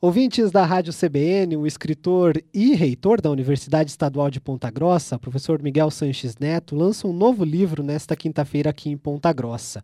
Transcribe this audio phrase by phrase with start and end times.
[0.00, 5.60] Ouvintes da Rádio CBN, o escritor e reitor da Universidade Estadual de Ponta Grossa, professor
[5.60, 9.82] Miguel Sanches Neto, lança um novo livro nesta quinta-feira aqui em Ponta Grossa.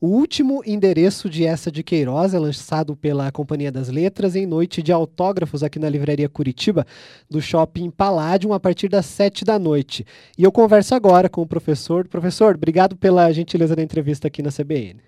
[0.00, 4.80] O último endereço de essa de Queiroz é lançado pela Companhia das Letras em noite
[4.80, 6.86] de autógrafos aqui na Livraria Curitiba,
[7.28, 10.06] do Shopping Palladium, a partir das sete da noite.
[10.38, 12.06] E eu converso agora com o professor.
[12.06, 15.00] Professor, obrigado pela gentileza da entrevista aqui na CBN.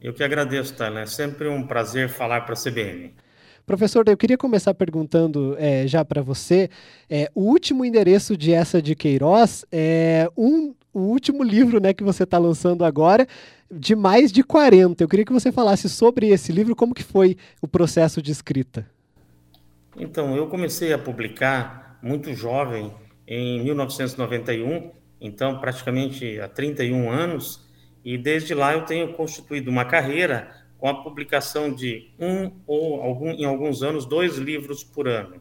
[0.00, 1.00] Eu que agradeço, Tânia.
[1.00, 3.12] É sempre um prazer falar para a CBN.
[3.66, 6.68] Professor, eu queria começar perguntando é, já para você,
[7.08, 12.04] é, o último endereço de essa de Queiroz é um, o último livro né, que
[12.04, 13.26] você está lançando agora,
[13.70, 15.02] de mais de 40.
[15.02, 18.86] Eu queria que você falasse sobre esse livro, como que foi o processo de escrita.
[19.98, 22.92] Então, eu comecei a publicar muito jovem,
[23.26, 27.66] em 1991, então praticamente há 31 anos,
[28.04, 33.30] e desde lá eu tenho constituído uma carreira com a publicação de um ou algum,
[33.30, 35.40] em alguns anos dois livros por ano.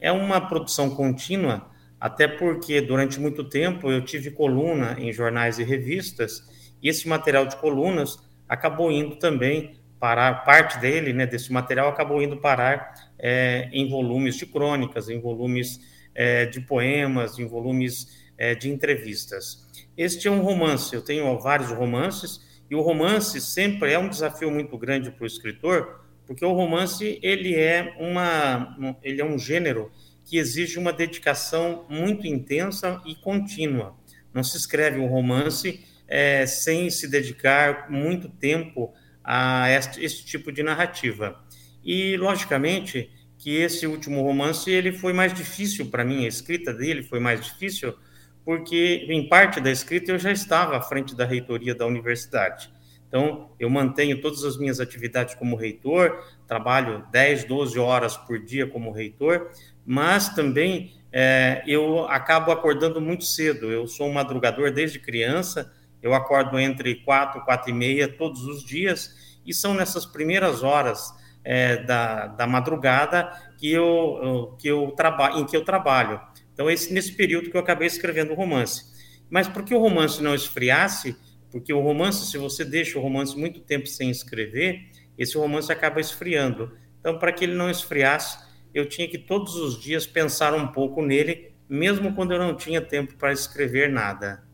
[0.00, 5.62] É uma produção contínua, até porque durante muito tempo eu tive coluna em jornais e
[5.62, 6.42] revistas
[6.82, 12.20] e esse material de colunas acabou indo também parar parte dele, né, desse material acabou
[12.20, 15.78] indo parar é, em volumes de crônicas, em volumes
[16.12, 19.64] é, de poemas, em volumes é, de entrevistas.
[19.96, 20.92] Este é um romance.
[20.92, 25.26] Eu tenho vários romances e o romance sempre é um desafio muito grande para o
[25.26, 29.92] escritor, porque o romance ele é uma ele é um gênero
[30.24, 33.94] que exige uma dedicação muito intensa e contínua.
[34.32, 40.50] Não se escreve um romance é, sem se dedicar muito tempo a este, este tipo
[40.50, 41.44] de narrativa.
[41.84, 47.02] E logicamente que esse último romance ele foi mais difícil para mim, a escrita dele
[47.02, 47.94] foi mais difícil
[48.44, 52.70] porque em parte da escrita eu já estava à frente da reitoria da universidade.
[53.06, 58.66] Então, eu mantenho todas as minhas atividades como reitor, trabalho 10, 12 horas por dia
[58.66, 59.50] como reitor,
[59.84, 63.70] mas também é, eu acabo acordando muito cedo.
[63.70, 65.70] Eu sou um madrugador desde criança,
[66.02, 71.12] eu acordo entre 4 4 e meia todos os dias, e são nessas primeiras horas
[71.44, 76.18] é, da, da madrugada que eu, que eu trabalho, em que eu trabalho.
[76.62, 78.84] Então, esse, nesse período que eu acabei escrevendo o romance.
[79.28, 81.16] Mas para que o romance não esfriasse,
[81.50, 86.00] porque o romance, se você deixa o romance muito tempo sem escrever, esse romance acaba
[86.00, 86.70] esfriando.
[87.00, 88.38] Então, para que ele não esfriasse,
[88.72, 92.80] eu tinha que todos os dias pensar um pouco nele, mesmo quando eu não tinha
[92.80, 94.44] tempo para escrever nada.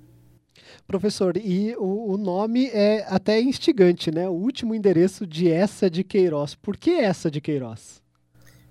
[0.87, 4.27] Professor, e o, o, nome é até instigante, né?
[4.27, 6.55] O último endereço de essa de Queiroz.
[6.55, 8.01] Por que essa de Queiroz?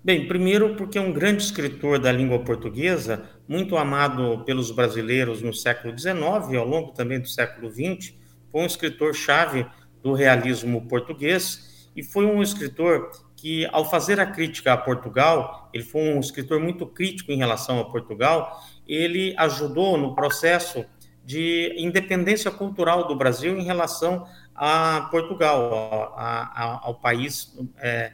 [0.02, 5.52] Bem, primeiro porque é um grande escritor da língua portuguesa, muito amado pelos brasileiros no
[5.52, 6.14] século XIX
[6.52, 8.14] e ao longo também do século XX,
[8.50, 9.66] foi um escritor-chave
[10.00, 15.82] do realismo português e foi um escritor que, ao fazer a crítica a Portugal, ele
[15.82, 20.86] foi um escritor muito crítico em relação a Portugal, ele ajudou no processo
[21.24, 28.12] de independência cultural do Brasil em relação a Portugal, a, a, ao país é,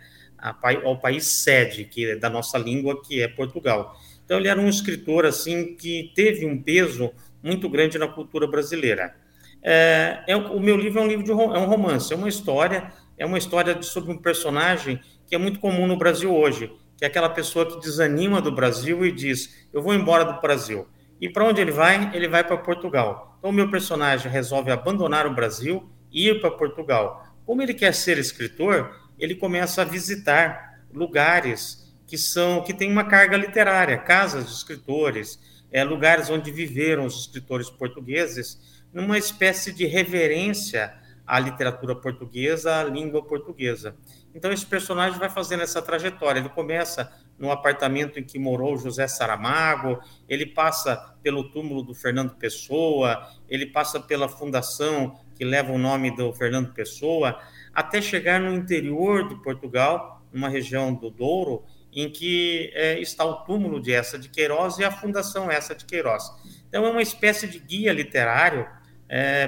[0.85, 3.97] ao país sede que é da nossa língua, que é Portugal.
[4.25, 7.13] Então ele era um escritor assim que teve um peso
[7.43, 9.15] muito grande na cultura brasileira.
[9.63, 12.93] É, é o meu livro é um livro de é um romance, é uma história,
[13.17, 17.09] é uma história sobre um personagem que é muito comum no Brasil hoje, que é
[17.09, 20.87] aquela pessoa que desanima do Brasil e diz: eu vou embora do Brasil.
[21.21, 22.15] E para onde ele vai?
[22.15, 23.37] Ele vai para Portugal.
[23.39, 27.25] Então o meu personagem resolve abandonar o Brasil e ir para Portugal.
[27.47, 28.95] Como ele quer ser escritor,
[29.25, 35.39] ele começa a visitar lugares que são que têm uma carga literária, casas de escritores,
[35.73, 40.95] é, lugares onde viveram os escritores portugueses, numa espécie de reverência
[41.27, 43.97] à literatura portuguesa, à língua portuguesa.
[44.35, 46.41] Então esse personagem vai fazendo essa trajetória.
[46.41, 49.99] Ele começa no apartamento em que morou José Saramago,
[50.29, 56.15] ele passa pelo túmulo do Fernando Pessoa, ele passa pela fundação que leva o nome
[56.15, 57.41] do Fernando Pessoa,
[57.75, 63.45] até chegar no interior de Portugal, numa região do Douro, em que é, está o
[63.45, 66.25] túmulo de Essa de Queiroz e a Fundação Essa de Queiroz.
[66.69, 68.67] Então é uma espécie de guia literário
[69.09, 69.47] é,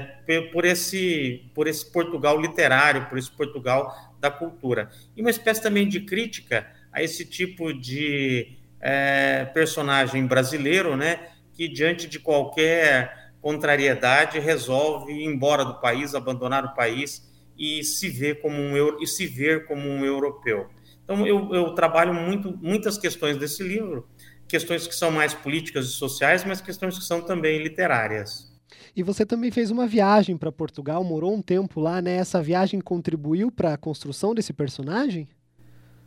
[0.53, 4.91] por, esse, por esse Portugal literário, por esse Portugal da cultura.
[5.17, 11.69] E uma espécie também de crítica a esse tipo de é, personagem brasileiro, né, que
[11.69, 17.27] diante de qualquer contrariedade resolve ir embora do país, abandonar o país
[17.59, 20.69] e se ver como um e se ver como um europeu.
[21.05, 24.09] Então eu, eu trabalho muito muitas questões desse livro,
[24.49, 28.55] questões que são mais políticas e sociais, mas questões que são também literárias.
[28.95, 32.17] E você também fez uma viagem para Portugal, morou um tempo lá, né?
[32.17, 35.29] Essa viagem contribuiu para a construção desse personagem?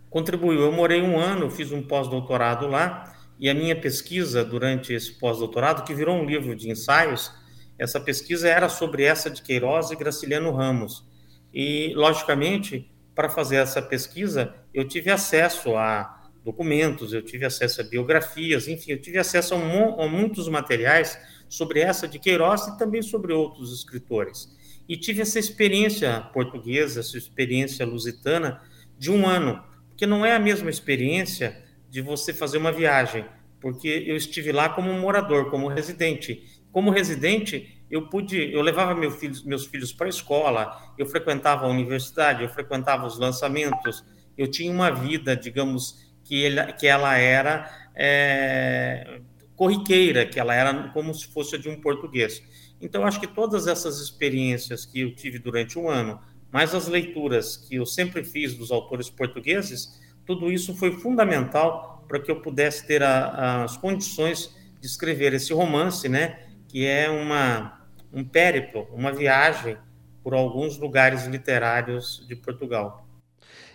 [0.10, 0.62] contribuiu.
[0.62, 5.84] Eu morei um ano, fiz um pós-doutorado lá, e a minha pesquisa durante esse pós-doutorado,
[5.86, 7.32] que virou um livro de ensaios,
[7.78, 11.08] essa pesquisa era sobre essa de Queiroz e Graciliano Ramos.
[11.54, 17.84] E, logicamente, para fazer essa pesquisa, eu tive acesso a documentos, eu tive acesso a
[17.84, 23.02] biografias, enfim, eu tive acesso a, a muitos materiais sobre essa de Queiroz e também
[23.02, 24.50] sobre outros escritores.
[24.88, 28.62] E tive essa experiência portuguesa, essa experiência lusitana
[28.98, 33.26] de um ano, porque não é a mesma experiência de você fazer uma viagem,
[33.60, 36.44] porque eu estive lá como morador, como residente.
[36.72, 42.44] Como residente, eu pude, eu levava meus filhos para a escola, eu frequentava a universidade,
[42.44, 44.06] eu frequentava os lançamentos,
[44.38, 49.20] eu tinha uma vida, digamos, que, ele, que ela era é,
[49.56, 52.42] corriqueira, que ela era como se fosse de um português.
[52.80, 56.20] Então, acho que todas essas experiências que eu tive durante um ano,
[56.52, 62.20] mais as leituras que eu sempre fiz dos autores portugueses, tudo isso foi fundamental para
[62.20, 67.82] que eu pudesse ter a, as condições de escrever esse romance, né, que é uma,
[68.14, 69.76] um périplo, uma viagem
[70.24, 73.09] por alguns lugares literários de Portugal.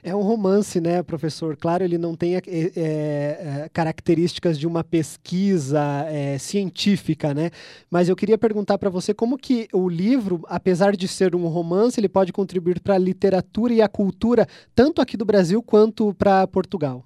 [0.06, 1.56] É um romance, né, professor?
[1.56, 5.80] Claro, ele não tem é, é, é, características de uma pesquisa
[6.10, 7.50] é, científica, né?
[7.90, 11.98] Mas eu queria perguntar para você como que o livro, apesar de ser um romance,
[11.98, 16.46] ele pode contribuir para a literatura e a cultura, tanto aqui do Brasil quanto para
[16.48, 17.02] Portugal.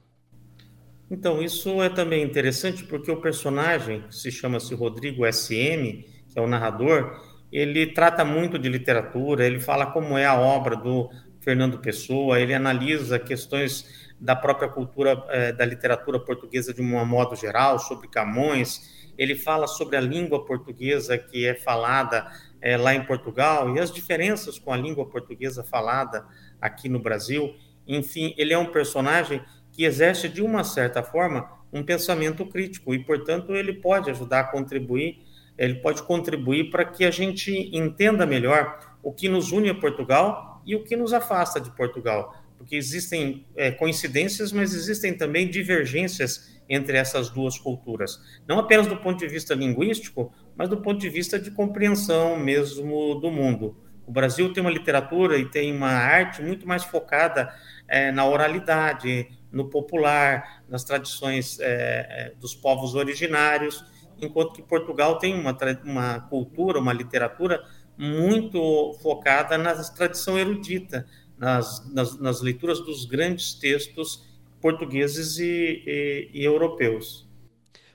[1.09, 6.03] Então, isso é também interessante porque o personagem, que se chama-se Rodrigo SM,
[6.33, 7.17] que é o narrador,
[7.53, 11.09] ele trata muito de literatura, ele fala como é a obra do
[11.41, 17.37] Fernando Pessoa, ele analisa questões da própria cultura eh, da literatura portuguesa de um modo
[17.37, 22.31] geral, sobre Camões, ele fala sobre a língua portuguesa que é falada
[22.61, 26.25] eh, lá em Portugal e as diferenças com a língua portuguesa falada
[26.61, 27.55] aqui no Brasil.
[27.87, 29.43] Enfim, ele é um personagem
[29.73, 34.45] que exerce, de uma certa forma, um pensamento crítico e, portanto, ele pode ajudar a
[34.45, 35.23] contribuir,
[35.57, 40.48] ele pode contribuir para que a gente entenda melhor o que nos une a Portugal
[40.69, 46.61] e o que nos afasta de Portugal, porque existem é, coincidências, mas existem também divergências
[46.69, 51.09] entre essas duas culturas, não apenas do ponto de vista linguístico, mas do ponto de
[51.09, 53.83] vista de compreensão mesmo do mundo.
[54.07, 57.51] O Brasil tem uma literatura e tem uma arte muito mais focada
[57.89, 63.83] é, na oralidade, no popular, nas tradições é, é dos povos originários,
[64.21, 67.63] enquanto que Portugal tem uma, uma cultura, uma literatura
[67.99, 71.07] muito focada na tradição erudita,
[71.37, 74.25] nas, nas, nas leituras dos grandes textos
[74.61, 77.28] portugueses e, e, e europeus.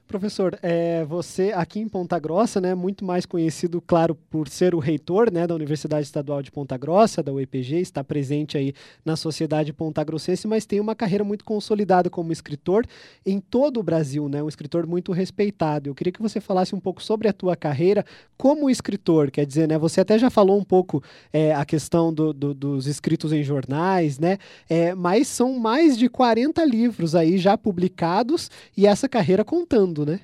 [0.08, 4.80] Professor, é, você aqui em Ponta Grossa, né, muito mais conhecido, claro, por ser o
[4.80, 8.74] reitor né, da Universidade Estadual de Ponta Grossa, da UEPG, está presente aí
[9.04, 12.86] na sociedade pontagrossense, mas tem uma carreira muito consolidada como escritor
[13.26, 15.90] em todo o Brasil, né, um escritor muito respeitado.
[15.90, 18.06] Eu queria que você falasse um pouco sobre a tua carreira
[18.38, 21.02] como escritor, quer dizer, né, você até já falou um pouco
[21.32, 24.38] é, a questão do, do, dos escritos em jornais, né,
[24.70, 30.20] é, mas são mais de 40 livros aí já publicados e essa carreira contando né?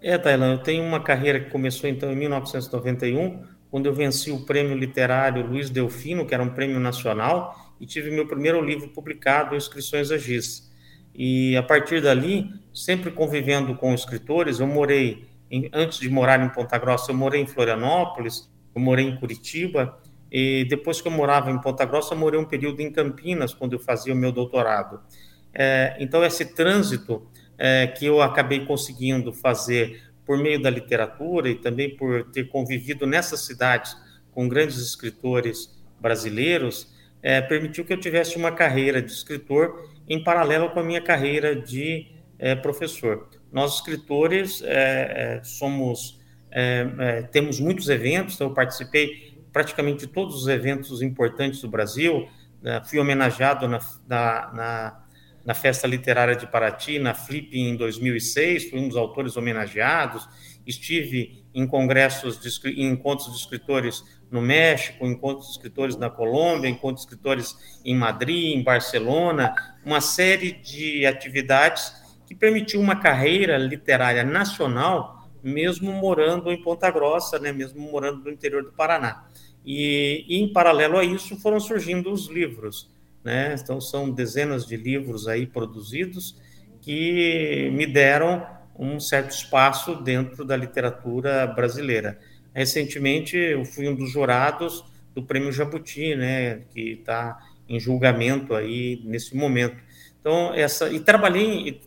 [0.00, 4.44] É, Tailan, eu tenho uma carreira que começou então em 1991, quando eu venci o
[4.44, 9.54] prêmio literário Luiz Delfino, que era um prêmio nacional, e tive meu primeiro livro publicado,
[9.54, 10.70] Inscrições a Giz.
[11.14, 16.48] E a partir dali, sempre convivendo com escritores, eu morei, em, antes de morar em
[16.48, 19.98] Ponta Grossa, eu morei em Florianópolis, eu morei em Curitiba,
[20.30, 23.74] e depois que eu morava em Ponta Grossa, eu morei um período em Campinas, quando
[23.74, 25.00] eu fazia o meu doutorado.
[25.54, 27.26] É, então, esse trânsito
[27.58, 33.06] é, que eu acabei conseguindo fazer por meio da literatura e também por ter convivido
[33.06, 33.96] nessas cidades
[34.32, 36.92] com grandes escritores brasileiros,
[37.22, 41.54] é, permitiu que eu tivesse uma carreira de escritor em paralelo com a minha carreira
[41.54, 42.06] de
[42.38, 43.28] é, professor.
[43.52, 50.34] Nós escritores é, é, somos é, temos muitos eventos, então eu participei praticamente de todos
[50.34, 52.28] os eventos importantes do Brasil,
[52.60, 55.04] né, fui homenageado na, na, na
[55.44, 60.28] na Festa Literária de Paraty, na Flip, em 2006, fui um dos autores homenageados.
[60.66, 66.68] Estive em congressos, de, em encontros de escritores no México, encontros de escritores na Colômbia,
[66.68, 71.92] encontros de escritores em Madrid, em Barcelona, uma série de atividades
[72.26, 78.30] que permitiu uma carreira literária nacional, mesmo morando em Ponta Grossa, né, mesmo morando no
[78.30, 79.26] interior do Paraná.
[79.66, 82.90] E, e em paralelo a isso foram surgindo os livros
[83.24, 83.54] né?
[83.60, 86.36] Então são dezenas de livros aí produzidos
[86.80, 88.44] que me deram
[88.78, 92.18] um certo espaço dentro da literatura brasileira.
[92.54, 97.38] Recentemente eu fui um dos jurados do Prêmio Jabuti, né, que está
[97.68, 99.76] em julgamento aí nesse momento.
[100.20, 100.90] Então, essa.
[100.90, 101.80] E trabalhei,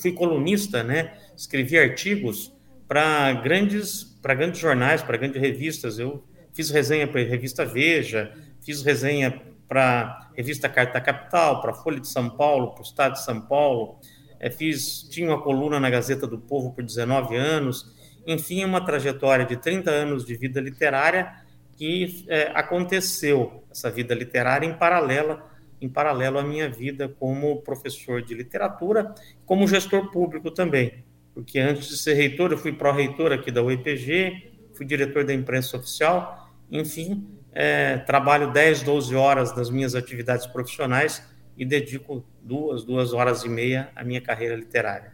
[0.00, 1.14] fui colunista, né?
[1.36, 2.52] Escrevi artigos
[2.86, 5.98] para grandes, para grandes jornais, para grandes revistas.
[5.98, 6.22] Eu
[6.52, 9.40] fiz resenha para a revista Veja, fiz resenha
[9.72, 13.98] para revista Carta Capital, para Folha de São Paulo, para o Estado de São Paulo.
[14.38, 17.90] É, fiz, tinha uma coluna na Gazeta do Povo por 19 anos.
[18.26, 21.32] Enfim, uma trajetória de 30 anos de vida literária
[21.74, 25.40] que é, aconteceu, essa vida literária, em paralelo,
[25.80, 29.14] em paralelo à minha vida como professor de literatura,
[29.46, 31.02] como gestor público também.
[31.32, 35.78] Porque antes de ser reitor, eu fui pró-reitor aqui da UEPG, fui diretor da imprensa
[35.78, 41.22] oficial, enfim, é, trabalho 10, 12 horas das minhas atividades profissionais
[41.56, 45.12] e dedico duas, duas horas e meia à minha carreira literária.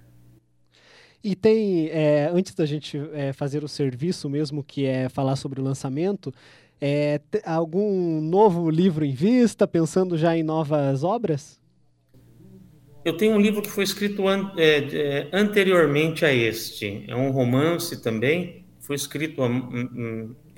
[1.23, 5.61] E tem, é, antes da gente é, fazer o serviço mesmo, que é falar sobre
[5.61, 6.33] o lançamento,
[6.81, 11.59] é, algum novo livro em vista, pensando já em novas obras?
[13.05, 17.05] Eu tenho um livro que foi escrito an é, é, anteriormente a este.
[17.09, 19.43] É um romance também, foi escrito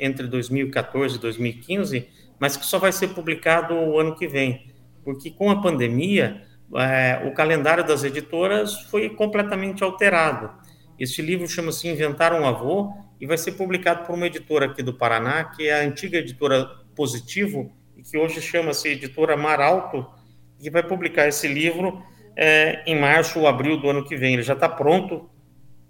[0.01, 4.73] entre 2014 e 2015, mas que só vai ser publicado o ano que vem,
[5.05, 6.43] porque com a pandemia
[6.75, 10.51] é, o calendário das editoras foi completamente alterado.
[10.99, 14.95] Este livro chama-se Inventar um Avô e vai ser publicado por uma editora aqui do
[14.95, 16.65] Paraná, que é a antiga editora
[16.95, 20.07] Positivo, e que hoje chama-se Editora Maralto,
[20.59, 22.03] que vai publicar esse livro
[22.37, 24.35] é, em março ou abril do ano que vem.
[24.35, 25.29] Ele já está pronto,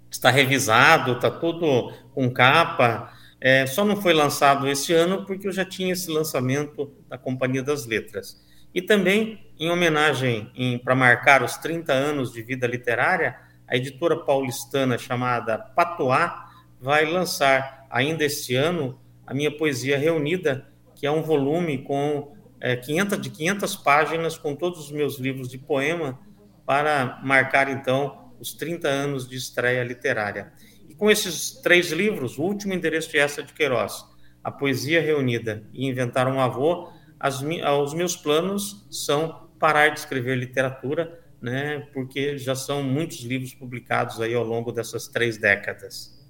[0.09, 5.51] está revisado, está tudo com capa, é, só não foi lançado esse ano porque eu
[5.51, 8.39] já tinha esse lançamento da Companhia das Letras.
[8.71, 10.51] E também, em homenagem,
[10.83, 13.35] para marcar os 30 anos de vida literária,
[13.67, 16.31] a editora paulistana chamada Patois
[16.79, 22.75] vai lançar ainda este ano a minha poesia reunida, que é um volume com é,
[22.75, 26.19] 500, de 500 páginas com todos os meus livros de poema
[26.63, 30.53] para marcar então os 30 anos de estreia literária
[31.01, 34.05] com esses três livros, o último endereço de essa de Queiroz,
[34.43, 40.37] a poesia reunida e inventar um avô, as, os meus planos são parar de escrever
[40.37, 46.23] literatura, né, porque já são muitos livros publicados aí ao longo dessas três décadas.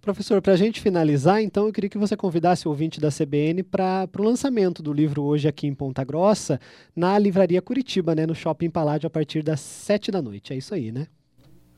[0.00, 3.64] Professor, para a gente finalizar, então, eu queria que você convidasse o ouvinte da CBN
[3.64, 6.60] para o lançamento do livro hoje aqui em Ponta Grossa,
[6.94, 10.52] na Livraria Curitiba, né, no Shopping Paládio, a partir das sete da noite.
[10.52, 11.08] É isso aí, né?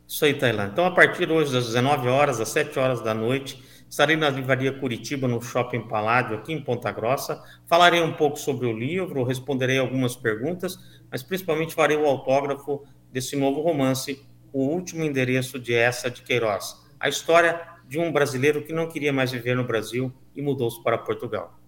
[0.07, 0.73] Isso aí, Tailândia.
[0.73, 4.73] Então, a partir hoje, das 19 horas às 7 horas da noite, estarei na Livraria
[4.73, 7.43] Curitiba, no Shopping Paládio, aqui em Ponta Grossa.
[7.67, 10.79] Falarei um pouco sobre o livro, responderei algumas perguntas,
[11.11, 16.77] mas principalmente farei o autógrafo desse novo romance, O Último Endereço de Essa de Queiroz.
[17.01, 20.99] A história de um brasileiro que não queria mais viver no Brasil e mudou-se para
[20.99, 21.59] Portugal.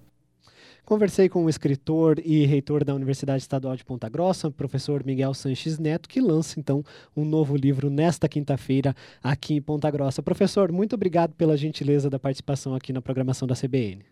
[0.87, 5.81] Conversei com o escritor e reitor da Universidade Estadual de Ponta Grossa, professor Miguel Sanches
[5.81, 6.85] Neto, que lança então
[7.17, 10.23] um novo livro nesta quinta-feira aqui em Ponta Grossa.
[10.23, 14.05] Professor, muito obrigado pela gentileza da participação aqui na programação da CBN.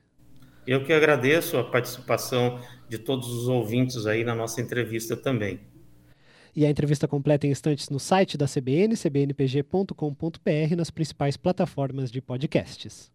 [0.66, 5.60] Eu que agradeço a participação de todos os ouvintes aí na nossa entrevista também.
[6.56, 12.20] E a entrevista completa em instantes no site da CBN, cbnpg.com.br, nas principais plataformas de
[12.20, 13.12] podcasts.